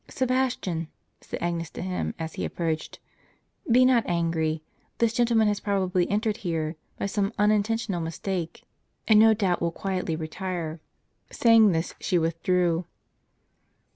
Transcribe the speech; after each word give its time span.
"Sebastian," 0.07 0.87
said 1.19 1.39
Agnes 1.43 1.69
to 1.69 1.81
him, 1.83 2.15
as 2.17 2.33
he 2.33 2.43
approached, 2.43 2.99
"be 3.69 3.85
not 3.85 4.03
angry; 4.07 4.63
this 4.97 5.13
gentleman 5.13 5.47
has 5.47 5.59
probably 5.59 6.09
entered 6.09 6.37
here 6.37 6.75
by 6.97 7.05
some 7.05 7.31
unintentional 7.37 8.01
mistake, 8.01 8.63
and 9.07 9.19
no 9.19 9.35
doubt 9.35 9.61
will 9.61 9.71
quietly 9.71 10.15
retire." 10.15 10.79
Saying 11.29 11.71
this, 11.71 11.93
she 11.99 12.17
withdrew. 12.17 12.87